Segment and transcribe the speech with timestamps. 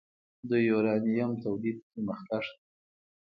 [0.49, 2.63] د یورانیم تولید کې مخکښ دی.